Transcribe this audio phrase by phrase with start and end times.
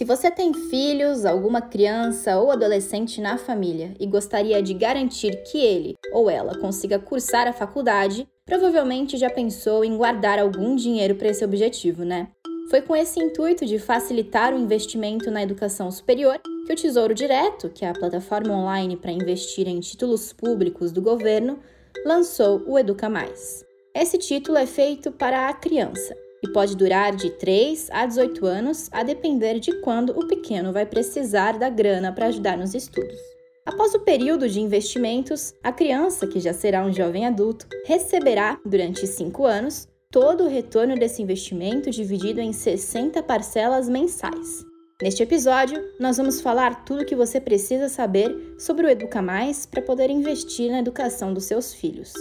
[0.00, 5.58] Se você tem filhos, alguma criança ou adolescente na família e gostaria de garantir que
[5.58, 11.28] ele ou ela consiga cursar a faculdade, provavelmente já pensou em guardar algum dinheiro para
[11.28, 12.28] esse objetivo, né?
[12.70, 17.68] Foi com esse intuito de facilitar o investimento na educação superior que o Tesouro Direto,
[17.68, 21.58] que é a plataforma online para investir em títulos públicos do governo,
[22.06, 23.66] lançou o Educa Mais.
[23.94, 28.88] Esse título é feito para a criança e pode durar de 3 a 18 anos,
[28.92, 33.18] a depender de quando o pequeno vai precisar da grana para ajudar nos estudos.
[33.66, 39.06] Após o período de investimentos, a criança, que já será um jovem adulto, receberá, durante
[39.06, 44.64] 5 anos, todo o retorno desse investimento dividido em 60 parcelas mensais.
[45.00, 49.64] Neste episódio, nós vamos falar tudo o que você precisa saber sobre o Educa Mais
[49.64, 52.12] para poder investir na educação dos seus filhos.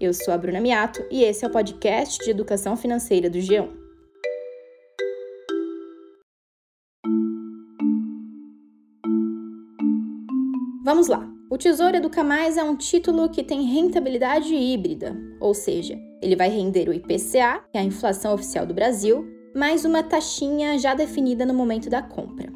[0.00, 3.68] Eu sou a Bruna Miato e esse é o podcast de educação financeira do G1.
[10.82, 11.28] Vamos lá.
[11.50, 16.48] O Tesouro Educa Mais é um título que tem rentabilidade híbrida, ou seja, ele vai
[16.48, 19.22] render o IPCA, que é a inflação oficial do Brasil,
[19.54, 22.50] mais uma taxinha já definida no momento da compra.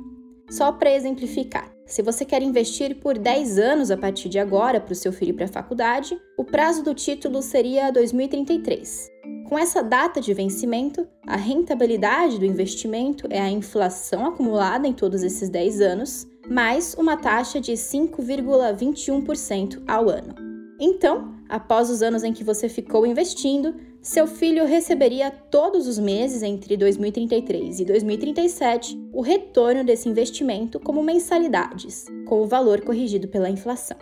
[0.48, 4.92] Só para exemplificar, se você quer investir por 10 anos a partir de agora para
[4.92, 9.12] o seu filho para a faculdade, o prazo do título seria 2033.
[9.48, 15.22] Com essa data de vencimento, a rentabilidade do investimento é a inflação acumulada em todos
[15.22, 20.44] esses 10 anos, mais uma taxa de 5,21% ao ano.
[20.78, 26.42] Então, após os anos em que você ficou investindo, seu filho receberia todos os meses
[26.42, 33.48] entre 2033 e 2037 o retorno desse investimento como mensalidades, com o valor corrigido pela
[33.48, 33.97] inflação.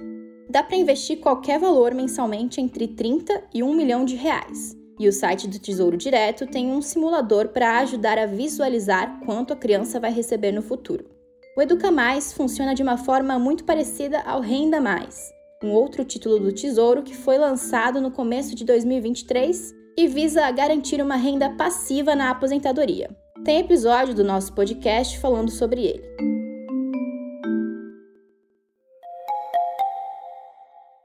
[0.48, 4.76] Dá para investir qualquer valor mensalmente entre 30 e 1 milhão de reais.
[4.98, 9.56] E o site do Tesouro Direto tem um simulador para ajudar a visualizar quanto a
[9.56, 11.06] criança vai receber no futuro.
[11.56, 15.32] O Educa Mais funciona de uma forma muito parecida ao Renda Mais,
[15.66, 21.00] um outro título do Tesouro que foi lançado no começo de 2023 e visa garantir
[21.00, 23.10] uma renda passiva na aposentadoria.
[23.44, 26.04] Tem episódio do nosso podcast falando sobre ele.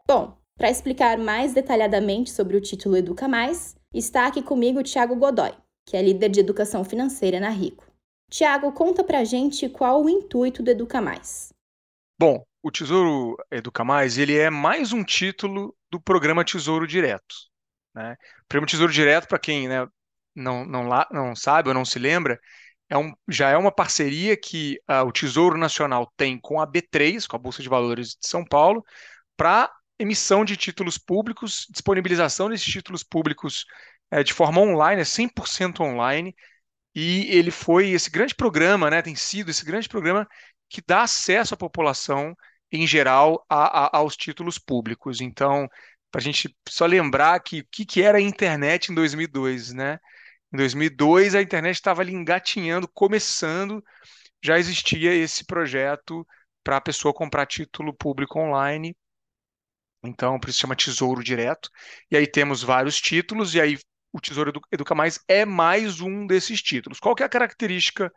[0.07, 5.16] Bom, para explicar mais detalhadamente sobre o título Educa Mais, está aqui comigo o Thiago
[5.16, 5.51] Godoy,
[5.85, 7.85] que é líder de educação financeira na Rico.
[8.29, 11.53] Tiago, conta pra gente qual o intuito do Educa Mais.
[12.19, 17.33] Bom, o Tesouro Educa Mais, ele é mais um título do programa Tesouro Direto.
[17.95, 18.17] Né?
[18.44, 19.88] O Prêmio Tesouro Direto, para quem né,
[20.35, 22.38] não, não, não sabe ou não se lembra,
[22.89, 27.25] é um, já é uma parceria que uh, o Tesouro Nacional tem com a B3,
[27.25, 28.84] com a Bolsa de Valores de São Paulo,
[29.38, 33.66] para emissão de títulos públicos, disponibilização desses títulos públicos
[34.11, 36.35] é, de forma online, é 100% online,
[36.94, 40.28] e ele foi esse grande programa, né, tem sido esse grande programa
[40.69, 42.35] que dá acesso à população
[42.72, 45.22] em geral a, a, aos títulos públicos.
[45.22, 45.67] Então,
[46.11, 50.00] para a gente só lembrar que o que, que era a internet em 2002, né?
[50.53, 53.83] Em 2002 a internet estava ali engatinhando, começando,
[54.44, 56.25] já existia esse projeto
[56.63, 58.95] para a pessoa comprar título público online.
[60.03, 61.69] Então, por isso chama Tesouro Direto.
[62.11, 63.78] E aí temos vários títulos, e aí
[64.11, 66.99] o Tesouro Educa Mais é mais um desses títulos.
[66.99, 68.11] Qual que é a característica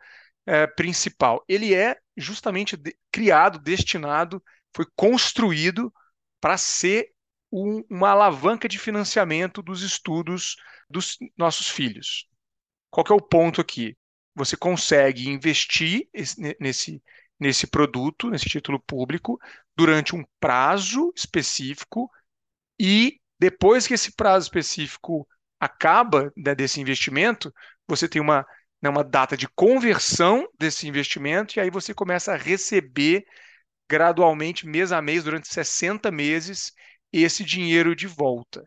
[0.45, 1.43] é, principal?
[1.47, 4.43] Ele é justamente de, criado, destinado,
[4.75, 5.93] foi construído
[6.39, 7.11] para ser
[7.51, 10.55] um, uma alavanca de financiamento dos estudos
[10.89, 12.27] dos nossos filhos.
[12.89, 13.97] Qual é o ponto aqui?
[14.35, 16.07] Você consegue investir
[16.59, 17.01] nesse,
[17.39, 19.39] nesse produto, nesse título público,
[19.75, 22.09] durante um prazo específico
[22.79, 25.27] e depois que esse prazo específico
[25.59, 27.53] acaba né, desse investimento,
[27.87, 28.45] você tem uma,
[28.81, 33.25] né, uma data de conversão desse investimento e aí você começa a receber
[33.89, 36.71] gradualmente, mês a mês, durante 60 meses,
[37.11, 38.63] esse dinheiro de volta.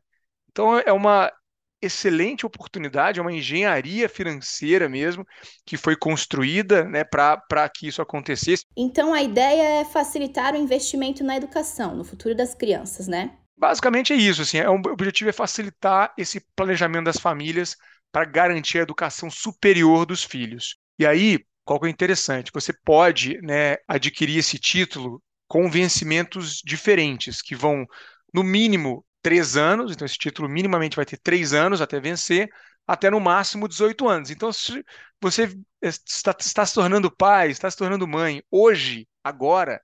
[0.50, 1.32] Então é uma
[1.80, 5.26] excelente oportunidade, é uma engenharia financeira mesmo
[5.66, 8.64] que foi construída né, para que isso acontecesse.
[8.76, 13.36] Então a ideia é facilitar o investimento na educação, no futuro das crianças, né?
[13.56, 14.42] Basicamente é isso.
[14.42, 17.76] Assim, é um, o objetivo é facilitar esse planejamento das famílias
[18.14, 20.76] para garantir a educação superior dos filhos.
[20.96, 22.52] E aí, qual que é interessante?
[22.54, 27.84] Você pode né, adquirir esse título com vencimentos diferentes, que vão
[28.32, 32.48] no mínimo três anos, então esse título minimamente vai ter três anos até vencer,
[32.86, 34.30] até no máximo 18 anos.
[34.30, 34.84] Então, se
[35.20, 35.52] você
[35.82, 39.82] está, está se tornando pai, está se tornando mãe, hoje, agora,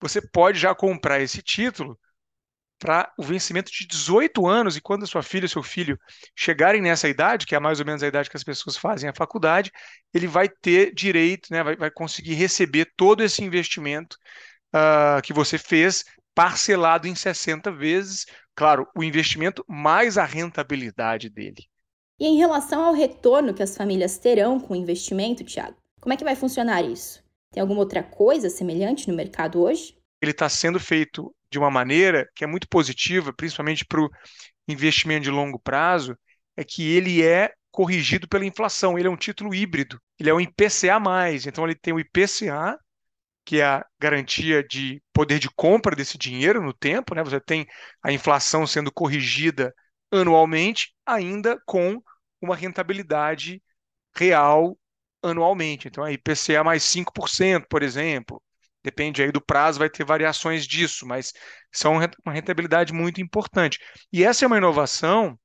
[0.00, 1.96] você pode já comprar esse título
[2.78, 5.98] para o vencimento de 18 anos, e quando a sua filha ou seu filho
[6.34, 9.14] chegarem nessa idade, que é mais ou menos a idade que as pessoas fazem a
[9.14, 9.72] faculdade,
[10.14, 14.16] ele vai ter direito, né, vai, vai conseguir receber todo esse investimento
[14.74, 16.04] uh, que você fez
[16.34, 21.64] parcelado em 60 vezes, claro, o investimento mais a rentabilidade dele.
[22.20, 26.16] E em relação ao retorno que as famílias terão com o investimento, Tiago, como é
[26.16, 27.24] que vai funcionar isso?
[27.50, 29.97] Tem alguma outra coisa semelhante no mercado hoje?
[30.20, 34.10] Ele está sendo feito de uma maneira que é muito positiva, principalmente para o
[34.66, 36.16] investimento de longo prazo,
[36.56, 38.98] é que ele é corrigido pela inflação.
[38.98, 40.98] Ele é um título híbrido, ele é um IPCA+.
[41.46, 42.78] Então ele tem o IPCA,
[43.44, 47.22] que é a garantia de poder de compra desse dinheiro no tempo, né?
[47.24, 47.66] Você tem
[48.02, 49.74] a inflação sendo corrigida
[50.10, 52.02] anualmente, ainda com
[52.42, 53.62] uma rentabilidade
[54.14, 54.78] real
[55.22, 55.88] anualmente.
[55.88, 58.42] Então, a IPCA mais 5%, por exemplo,
[58.88, 61.32] depende aí do prazo, vai ter variações disso, mas
[61.70, 61.94] são
[62.24, 63.78] uma rentabilidade muito importante.
[64.10, 65.38] E essa é uma inovação,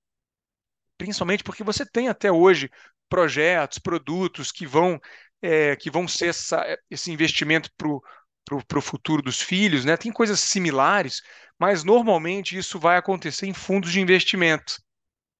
[0.97, 2.69] principalmente porque você tem até hoje
[3.09, 4.99] projetos, produtos que vão,
[5.41, 9.97] é, que vão ser essa, esse investimento para o futuro dos filhos, né?
[9.97, 11.21] Tem coisas similares,
[11.59, 14.81] mas normalmente isso vai acontecer em fundos de investimento.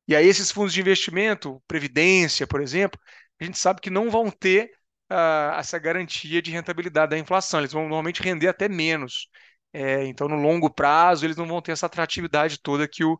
[0.08, 3.00] E aí esses fundos de investimento, previdência, por exemplo,
[3.40, 4.70] a gente sabe que não vão ter
[5.14, 7.60] uh, essa garantia de rentabilidade da inflação.
[7.60, 9.28] Eles vão normalmente render até menos.
[9.72, 13.20] É, então, no longo prazo, eles não vão ter essa atratividade toda que o,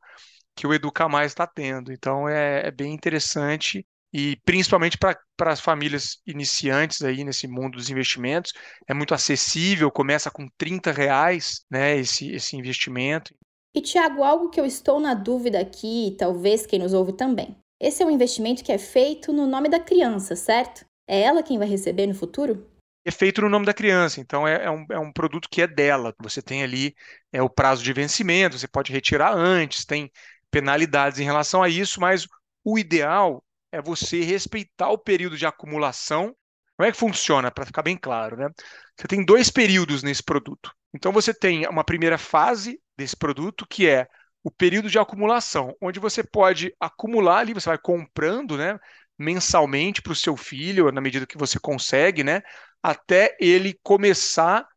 [0.56, 1.92] que o Educa Mais está tendo.
[1.92, 5.18] Então, é, é, bem interessante e principalmente para
[5.52, 8.54] as famílias iniciantes aí nesse mundo dos investimentos,
[8.88, 13.34] é muito acessível, começa com 30 reais né, esse, esse investimento.
[13.76, 17.58] E, Tiago, algo que eu estou na dúvida aqui, talvez quem nos ouve também.
[17.82, 20.86] Esse é um investimento que é feito no nome da criança, certo?
[21.08, 22.70] É ela quem vai receber no futuro?
[23.06, 25.68] É feito no nome da criança, então é, é, um, é um produto que é
[25.68, 26.16] dela.
[26.20, 26.96] Você tem ali
[27.34, 30.10] é, o prazo de vencimento, você pode retirar antes, tem
[30.50, 32.26] penalidades em relação a isso, mas
[32.64, 36.34] o ideal é você respeitar o período de acumulação.
[36.78, 37.52] Como é que funciona?
[37.52, 38.50] Para ficar bem claro, né?
[38.96, 40.72] Você tem dois períodos nesse produto.
[40.94, 44.08] Então você tem uma primeira fase desse produto, que é
[44.44, 48.78] o período de acumulação, onde você pode acumular ali, você vai comprando, né?
[49.18, 52.42] Mensalmente para o seu filho, na medida que você consegue, né?
[52.82, 54.68] Até ele começar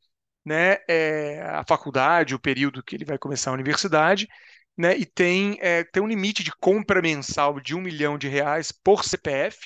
[0.44, 4.28] né, é, a faculdade, o período que ele vai começar a universidade,
[4.76, 4.96] né?
[4.96, 9.04] E tem, é, tem um limite de compra mensal de um milhão de reais por
[9.04, 9.58] CPF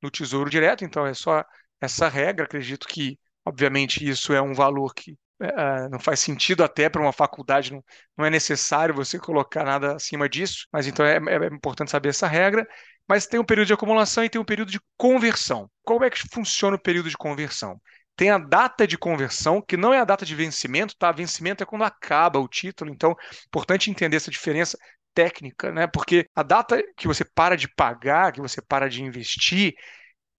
[0.00, 1.44] no Tesouro Direto, então é só
[1.80, 2.44] essa regra.
[2.44, 7.12] Acredito que, obviamente, isso é um valor que é, não faz sentido até para uma
[7.12, 7.84] faculdade, não,
[8.16, 12.28] não, é necessário você colocar nada acima disso, mas então é, é importante saber essa
[12.28, 12.66] regra
[13.12, 15.70] mas tem um período de acumulação e tem um período de conversão.
[15.84, 17.78] Como é que funciona o período de conversão?
[18.16, 21.12] Tem a data de conversão, que não é a data de vencimento, tá?
[21.12, 24.78] Vencimento é quando acaba o título, então é importante entender essa diferença
[25.12, 25.86] técnica, né?
[25.86, 29.74] Porque a data que você para de pagar, que você para de investir,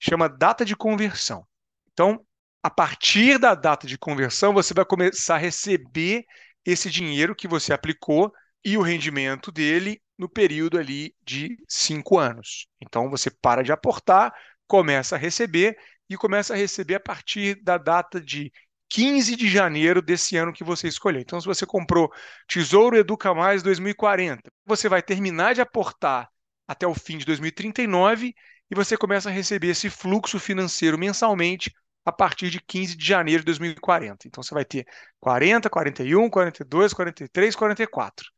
[0.00, 1.46] chama data de conversão.
[1.92, 2.26] Então,
[2.60, 6.24] a partir da data de conversão, você vai começar a receber
[6.66, 8.32] esse dinheiro que você aplicou
[8.64, 12.66] e o rendimento dele no período ali de cinco anos.
[12.80, 14.32] Então você para de aportar,
[14.66, 15.76] começa a receber
[16.08, 18.52] e começa a receber a partir da data de
[18.88, 21.20] 15 de janeiro desse ano que você escolheu.
[21.20, 22.12] Então, se você comprou
[22.46, 26.28] Tesouro Educa Mais 2040, você vai terminar de aportar
[26.66, 28.34] até o fim de 2039
[28.70, 31.72] e você começa a receber esse fluxo financeiro mensalmente
[32.04, 34.28] a partir de 15 de janeiro de 2040.
[34.28, 34.86] Então, você vai ter
[35.20, 38.33] 40, 41, 42, 43, 44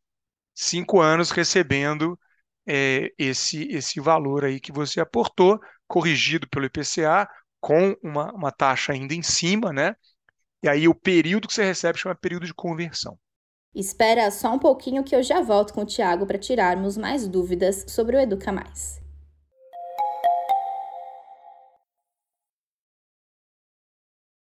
[0.56, 2.18] cinco anos recebendo
[2.66, 7.28] é, esse, esse valor aí que você aportou, corrigido pelo IPCA,
[7.60, 9.94] com uma, uma taxa ainda em cima, né?
[10.62, 13.18] E aí o período que você recebe chama período de conversão.
[13.74, 17.84] Espera só um pouquinho que eu já volto com o Tiago para tirarmos mais dúvidas
[17.86, 19.00] sobre o Educa Mais.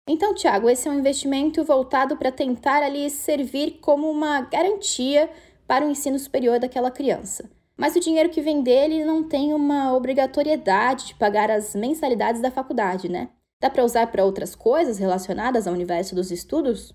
[0.09, 5.29] Então, Tiago, esse é um investimento voltado para tentar ali servir como uma garantia
[5.67, 7.50] para o ensino superior daquela criança.
[7.77, 12.50] Mas o dinheiro que vem dele não tem uma obrigatoriedade de pagar as mensalidades da
[12.50, 13.29] faculdade, né?
[13.59, 16.93] Dá para usar para outras coisas relacionadas ao universo dos estudos?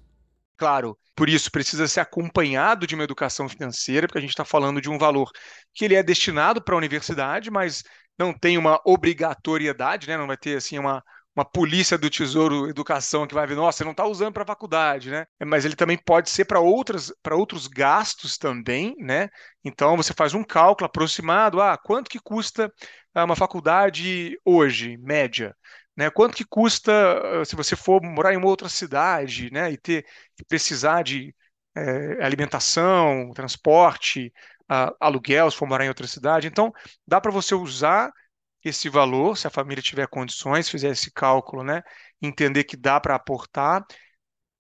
[0.57, 4.81] Claro, por isso precisa ser acompanhado de uma educação financeira, porque a gente está falando
[4.81, 5.31] de um valor
[5.75, 7.83] que ele é destinado para a universidade, mas
[8.19, 10.17] não tem uma obrigatoriedade, né?
[10.17, 11.03] Não vai ter assim uma,
[11.35, 14.47] uma polícia do Tesouro Educação que vai ver, nossa, você não está usando para a
[14.47, 15.27] faculdade, né?
[15.45, 19.29] Mas ele também pode ser para outras para outros gastos também, né?
[19.65, 22.73] Então você faz um cálculo aproximado, ah, quanto que custa
[23.15, 25.57] ah, uma faculdade hoje, média?
[25.97, 26.11] Né?
[26.11, 26.93] Quanto que custa
[27.43, 29.73] ah, se você for morar em uma outra cidade, né?
[29.73, 30.05] E ter
[30.49, 31.35] precisar de
[31.75, 34.33] é, alimentação, transporte,
[35.01, 36.47] aluguel, se for morar em outra cidade.
[36.47, 36.73] Então,
[37.07, 38.11] dá para você usar
[38.65, 41.83] esse valor, se a família tiver condições, fizer esse cálculo, né?
[42.21, 43.85] Entender que dá para aportar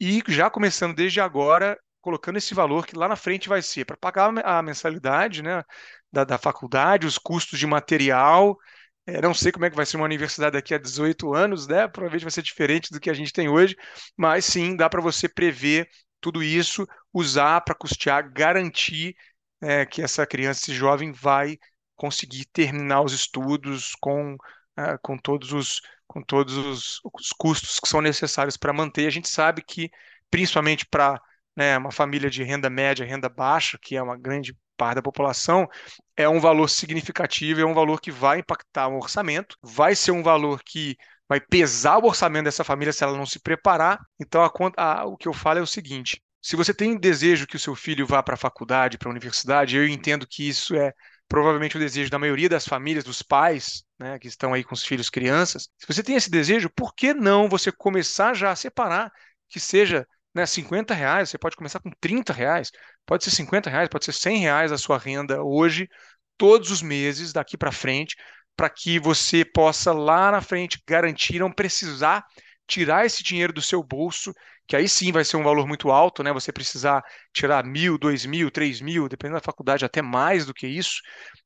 [0.00, 3.96] e já começando desde agora, colocando esse valor que lá na frente vai ser para
[3.96, 5.62] pagar a mensalidade, né?
[6.10, 8.58] Da, da faculdade, os custos de material.
[9.06, 11.88] É, não sei como é que vai ser uma universidade daqui a 18 anos, né?
[11.88, 13.76] Provavelmente vai ser diferente do que a gente tem hoje,
[14.16, 15.88] mas sim, dá para você prever
[16.20, 19.16] tudo isso, usar para custear, garantir
[19.60, 21.58] é, que essa criança, esse jovem vai
[22.02, 27.88] conseguir terminar os estudos com, uh, com todos, os, com todos os, os custos que
[27.88, 29.06] são necessários para manter.
[29.06, 29.88] A gente sabe que,
[30.28, 31.22] principalmente para
[31.54, 35.68] né, uma família de renda média, renda baixa, que é uma grande parte da população,
[36.16, 40.24] é um valor significativo, é um valor que vai impactar o orçamento, vai ser um
[40.24, 40.96] valor que
[41.28, 44.00] vai pesar o orçamento dessa família se ela não se preparar.
[44.20, 47.54] Então, a, a, o que eu falo é o seguinte: se você tem desejo que
[47.54, 50.92] o seu filho vá para a faculdade, para a universidade, eu entendo que isso é
[51.32, 54.84] provavelmente o desejo da maioria das famílias, dos pais, né, que estão aí com os
[54.84, 55.62] filhos crianças.
[55.78, 59.10] Se você tem esse desejo, por que não você começar já a separar,
[59.48, 62.70] que seja né, 50 reais, você pode começar com 30 reais,
[63.06, 65.88] pode ser 50 reais, pode ser 100 reais a sua renda hoje,
[66.36, 68.14] todos os meses, daqui para frente,
[68.54, 72.26] para que você possa lá na frente garantir, não precisar
[72.66, 74.32] tirar esse dinheiro do seu bolso
[74.66, 76.32] que aí sim vai ser um valor muito alto, né?
[76.32, 77.02] Você precisar
[77.32, 81.00] tirar mil, dois mil, três mil, dependendo da faculdade, até mais do que isso,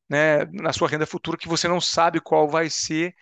[0.08, 0.44] né?
[0.52, 3.14] Na sua renda futura, que você não sabe qual vai ser.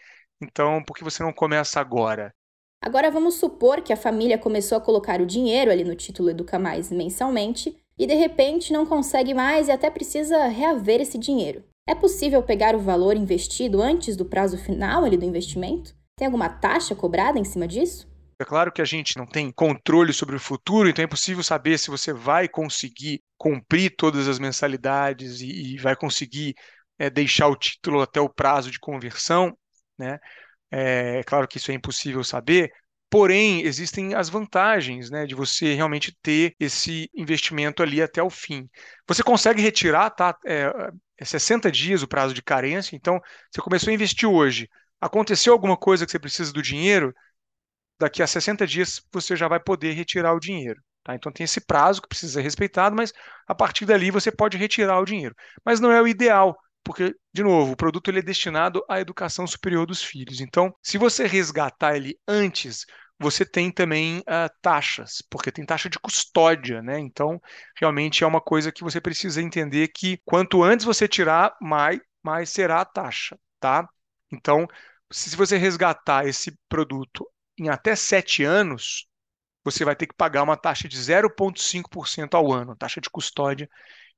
[0.43, 2.35] Então, por que você não começa agora?
[2.83, 6.59] Agora vamos supor que a família começou a colocar o dinheiro ali no título Educa
[6.59, 11.65] Mais mensalmente e de repente não consegue mais e até precisa reaver esse dinheiro.
[11.89, 15.95] É possível pegar o valor investido antes do prazo final ali do investimento?
[16.17, 18.09] Tem alguma taxa cobrada em cima disso?
[18.39, 21.79] É claro que a gente não tem controle sobre o futuro, então é impossível saber
[21.79, 26.55] se você vai conseguir cumprir todas as mensalidades e, e vai conseguir
[26.99, 29.57] é, deixar o título até o prazo de conversão.
[29.99, 30.19] Né?
[30.71, 32.73] É, é claro que isso é impossível saber,
[33.09, 38.69] porém existem as vantagens né, de você realmente ter esse investimento ali até o fim.
[39.07, 40.37] Você consegue retirar, tá?
[40.45, 40.73] É,
[41.19, 44.69] é 60 dias o prazo de carência, então você começou a investir hoje.
[45.05, 47.15] Aconteceu alguma coisa que você precisa do dinheiro,
[48.01, 50.81] daqui a 60 dias você já vai poder retirar o dinheiro.
[51.03, 51.15] Tá?
[51.15, 53.13] Então tem esse prazo que precisa ser respeitado, mas
[53.47, 55.35] a partir dali você pode retirar o dinheiro.
[55.63, 59.47] Mas não é o ideal, porque, de novo, o produto ele é destinado à educação
[59.47, 60.41] superior dos filhos.
[60.41, 62.87] Então, se você resgatar ele antes,
[63.19, 66.99] você tem também uh, taxas, porque tem taxa de custódia, né?
[66.99, 67.39] Então,
[67.77, 72.49] realmente é uma coisa que você precisa entender que quanto antes você tirar, mais, mais
[72.49, 73.87] será a taxa, tá?
[74.33, 74.67] Então,
[75.11, 79.07] se você resgatar esse produto em até sete anos,
[79.65, 83.69] você vai ter que pagar uma taxa de 0,5% ao ano, taxa de custódia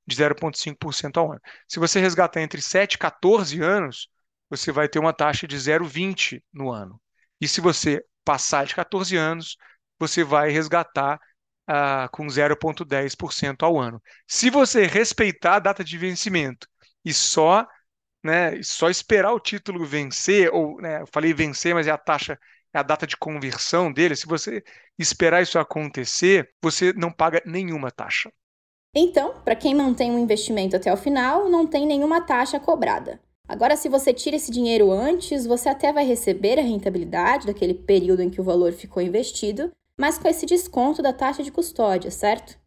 [0.05, 1.41] de 0,5% ao ano.
[1.67, 4.09] Se você resgatar entre 7 e 14 anos,
[4.49, 6.99] você vai ter uma taxa de 0,20 no ano.
[7.41, 9.57] E se você passar de 14 anos,
[9.99, 11.19] você vai resgatar
[11.67, 14.01] ah, com 0,10% ao ano.
[14.25, 16.67] Se você respeitar a data de vencimento
[17.03, 17.65] e só,
[18.23, 22.37] né, só esperar o título vencer, ou né, eu falei vencer, mas é a taxa
[22.73, 24.63] a data de conversão dele, se você
[24.97, 28.31] esperar isso acontecer, você não paga nenhuma taxa.
[28.93, 33.19] Então, para quem mantém um investimento até o final, não tem nenhuma taxa cobrada.
[33.47, 38.21] Agora, se você tira esse dinheiro antes, você até vai receber a rentabilidade daquele período
[38.21, 42.57] em que o valor ficou investido, mas com esse desconto da taxa de custódia, certo?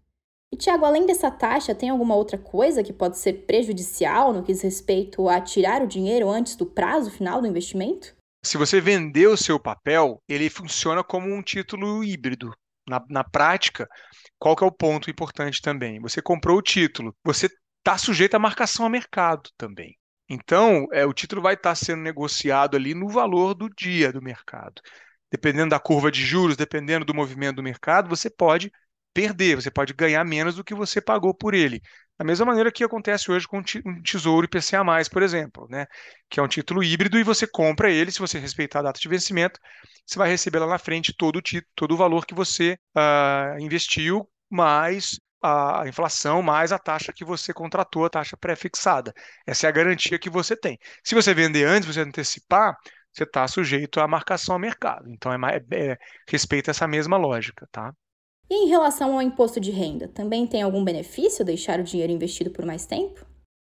[0.52, 4.52] E, Tiago, além dessa taxa, tem alguma outra coisa que pode ser prejudicial no que
[4.52, 8.16] diz respeito a tirar o dinheiro antes do prazo final do investimento?
[8.45, 12.52] Se você vender o seu papel, ele funciona como um título híbrido.
[12.88, 13.88] Na, na prática,
[14.38, 16.00] qual que é o ponto importante também?
[16.00, 19.97] Você comprou o título, você está sujeito à marcação a mercado também.
[20.28, 24.23] Então, é, o título vai estar tá sendo negociado ali no valor do dia do
[24.23, 24.80] mercado.
[25.30, 28.73] Dependendo da curva de juros, dependendo do movimento do mercado, você pode
[29.12, 31.81] perder, você pode ganhar menos do que você pagou por ele.
[32.19, 35.87] Da mesma maneira que acontece hoje com um tesouro IPCA+, por exemplo, né?
[36.29, 39.09] que é um título híbrido e você compra ele, se você respeitar a data de
[39.09, 39.59] vencimento,
[40.05, 43.59] você vai receber lá na frente todo o, título, todo o valor que você uh,
[43.59, 49.14] investiu, mais a inflação, mais a taxa que você contratou, a taxa pré-fixada.
[49.47, 50.79] Essa é a garantia que você tem.
[51.02, 52.76] Se você vender antes, você antecipar,
[53.12, 55.11] você está sujeito à marcação ao mercado.
[55.11, 55.99] Então, é, é,
[56.29, 57.95] respeita essa mesma lógica, tá?
[58.50, 62.50] E em relação ao imposto de renda, também tem algum benefício deixar o dinheiro investido
[62.50, 63.25] por mais tempo?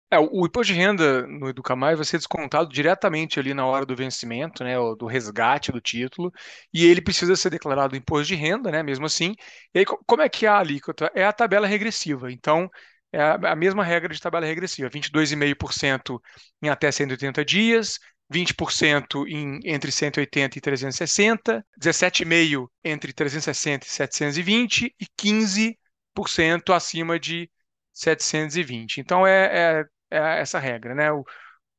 [0.08, 3.96] É, o imposto de renda no Educamai vai ser descontado diretamente ali na hora do
[3.96, 6.30] vencimento, né, do resgate do título,
[6.72, 9.34] e ele precisa ser declarado imposto de renda, né, mesmo assim.
[9.74, 11.10] E aí, como é que é a alíquota?
[11.14, 12.30] É a tabela regressiva.
[12.30, 12.70] Então,
[13.12, 16.20] é a mesma regra de tabela regressiva, 22,5%
[16.62, 17.98] em até 180 dias,
[18.30, 27.50] 20% em, entre 180 e 360, 17,5% entre 360 e 720 e 15% acima de
[27.92, 29.00] 720.
[29.00, 31.12] Então é, é, é essa regra, né?
[31.12, 31.24] O,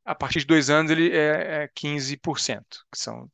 [0.05, 3.29] a partir de dois anos ele é, é 15%, que são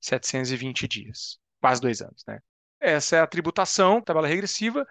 [0.00, 2.38] 720 dias, quase dois anos, né?
[2.80, 4.86] Essa é a tributação, tabela regressiva.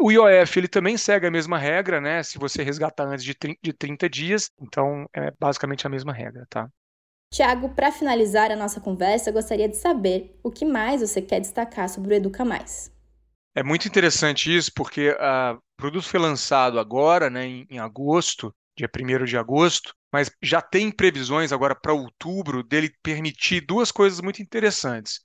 [0.00, 2.22] O IOF ele também segue a mesma regra, né?
[2.22, 3.34] Se você resgatar antes de
[3.72, 6.68] 30 dias, então é basicamente a mesma regra, tá?
[7.30, 11.86] Tiago, para finalizar a nossa conversa, gostaria de saber o que mais você quer destacar
[11.90, 12.90] sobre o Educa Mais.
[13.54, 18.54] É muito interessante isso, porque uh, o produto foi lançado agora, né, em, em agosto,
[18.76, 24.20] dia 1 de agosto, mas já tem previsões agora para outubro dele permitir duas coisas
[24.20, 25.20] muito interessantes.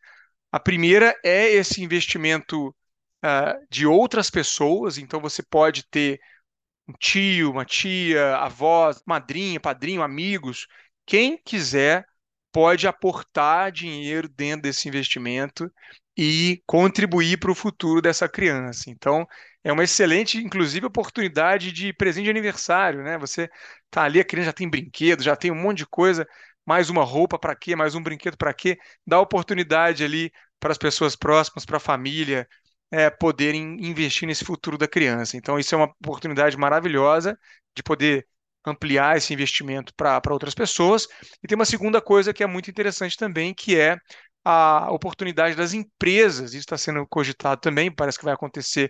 [0.52, 6.20] A primeira é esse investimento uh, de outras pessoas, então você pode ter
[6.88, 10.68] um tio, uma tia, avó, madrinha, padrinho, amigos
[11.10, 12.06] quem quiser
[12.52, 15.68] pode aportar dinheiro dentro desse investimento
[16.16, 18.92] e contribuir para o futuro dessa criança.
[18.92, 19.26] Então,
[19.64, 23.18] é uma excelente, inclusive, oportunidade de presente de aniversário, né?
[23.18, 23.50] Você
[23.90, 26.28] tá ali, a criança já tem brinquedo, já tem um monte de coisa,
[26.64, 28.78] mais uma roupa para quê, mais um brinquedo para quê?
[29.06, 32.48] Dá oportunidade ali para as pessoas próximas, para a família,
[32.92, 35.38] é, poderem investir nesse futuro da criança.
[35.38, 37.36] Então, isso é uma oportunidade maravilhosa
[37.76, 38.28] de poder
[38.66, 41.08] ampliar esse investimento para outras pessoas.
[41.44, 43.98] E tem uma segunda coisa que é muito interessante também, que é
[44.44, 48.90] a oportunidade das empresas, isso está sendo cogitado também, parece que vai acontecer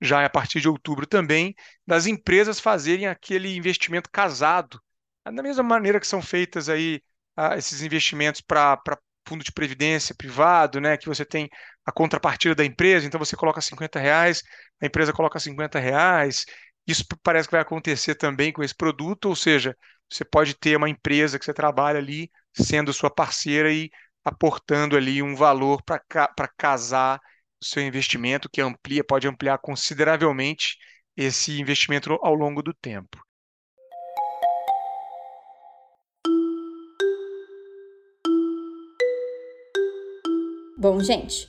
[0.00, 1.54] já a partir de outubro também,
[1.86, 4.80] das empresas fazerem aquele investimento casado,
[5.24, 7.00] da mesma maneira que são feitas aí
[7.38, 8.78] uh, esses investimentos para
[9.26, 11.48] fundo de previdência privado, né, que você tem
[11.86, 14.42] a contrapartida da empresa, então você coloca 50 reais,
[14.80, 16.44] a empresa coloca 50 reais,
[16.86, 19.76] isso parece que vai acontecer também com esse produto, ou seja,
[20.10, 23.90] você pode ter uma empresa que você trabalha ali sendo sua parceira e
[24.24, 27.20] aportando ali um valor para casar
[27.60, 30.76] o seu investimento, que amplia, pode ampliar consideravelmente
[31.16, 33.18] esse investimento ao longo do tempo.
[40.76, 41.48] Bom, gente,